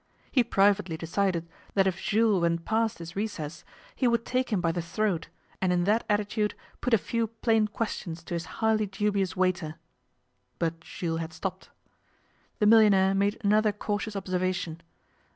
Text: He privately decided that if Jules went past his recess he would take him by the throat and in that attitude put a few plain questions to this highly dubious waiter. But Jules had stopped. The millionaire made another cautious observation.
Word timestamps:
He 0.31 0.43
privately 0.43 0.97
decided 0.97 1.47
that 1.75 1.85
if 1.85 2.01
Jules 2.01 2.41
went 2.41 2.65
past 2.65 2.97
his 2.97 3.15
recess 3.15 3.63
he 3.95 4.07
would 4.07 4.25
take 4.25 4.49
him 4.51 4.59
by 4.59 4.71
the 4.71 4.81
throat 4.81 5.27
and 5.61 5.71
in 5.71 5.83
that 5.83 6.05
attitude 6.09 6.55
put 6.81 6.95
a 6.95 6.97
few 6.97 7.27
plain 7.27 7.67
questions 7.67 8.23
to 8.23 8.33
this 8.33 8.45
highly 8.57 8.87
dubious 8.87 9.35
waiter. 9.35 9.75
But 10.57 10.79
Jules 10.79 11.19
had 11.19 11.33
stopped. 11.33 11.69
The 12.57 12.65
millionaire 12.65 13.13
made 13.13 13.37
another 13.43 13.71
cautious 13.71 14.15
observation. 14.15 14.81